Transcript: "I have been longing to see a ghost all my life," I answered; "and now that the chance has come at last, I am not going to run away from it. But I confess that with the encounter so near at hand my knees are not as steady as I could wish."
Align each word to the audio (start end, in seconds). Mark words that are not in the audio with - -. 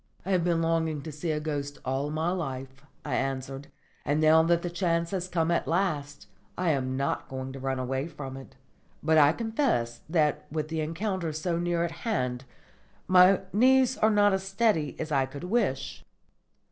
"I 0.25 0.31
have 0.31 0.43
been 0.43 0.63
longing 0.63 1.03
to 1.03 1.11
see 1.11 1.29
a 1.29 1.39
ghost 1.39 1.77
all 1.85 2.09
my 2.09 2.31
life," 2.31 2.83
I 3.05 3.13
answered; 3.13 3.67
"and 4.03 4.19
now 4.19 4.41
that 4.41 4.63
the 4.63 4.69
chance 4.71 5.11
has 5.11 5.27
come 5.27 5.51
at 5.51 5.67
last, 5.67 6.25
I 6.57 6.71
am 6.71 6.97
not 6.97 7.29
going 7.29 7.53
to 7.53 7.59
run 7.59 7.77
away 7.77 8.07
from 8.07 8.35
it. 8.35 8.55
But 9.03 9.19
I 9.19 9.31
confess 9.31 10.01
that 10.09 10.47
with 10.51 10.69
the 10.69 10.81
encounter 10.81 11.31
so 11.31 11.59
near 11.59 11.83
at 11.83 11.91
hand 12.01 12.45
my 13.07 13.41
knees 13.53 13.95
are 13.99 14.09
not 14.09 14.33
as 14.33 14.41
steady 14.41 14.99
as 14.99 15.11
I 15.11 15.27
could 15.27 15.43
wish." 15.43 16.03